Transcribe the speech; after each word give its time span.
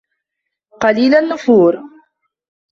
قَلِيلَ 0.81 1.15
النُّفُورِ 1.15 1.83